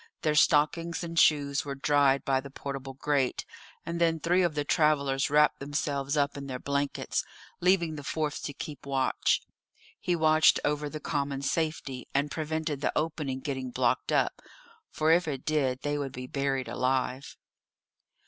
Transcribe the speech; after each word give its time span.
Their 0.23 0.33
stockings 0.33 1.03
and 1.03 1.19
shoes 1.19 1.63
were 1.63 1.75
dried 1.75 2.25
by 2.25 2.41
the 2.41 2.49
portable 2.49 2.95
grate, 2.95 3.45
and 3.85 4.01
then 4.01 4.19
three 4.19 4.41
of 4.41 4.55
the 4.55 4.65
travellers 4.65 5.29
wrapped 5.29 5.59
themselves 5.59 6.17
up 6.17 6.35
in 6.35 6.47
their 6.47 6.57
blankets, 6.57 7.23
leaving 7.59 7.93
the 7.97 8.03
fourth 8.03 8.41
to 8.45 8.53
keep 8.53 8.87
watch; 8.87 9.41
he 9.99 10.15
watched 10.15 10.59
over 10.65 10.89
the 10.89 10.99
common 10.99 11.43
safety, 11.43 12.07
and 12.15 12.31
prevented 12.31 12.81
the 12.81 12.91
opening 12.95 13.41
getting 13.41 13.69
blocked 13.69 14.11
up, 14.11 14.41
for 14.89 15.11
if 15.11 15.27
it 15.27 15.45
did 15.45 15.83
they 15.83 15.99
would 15.99 16.13
be 16.13 16.25
buried 16.25 16.67
alive. 16.67 17.37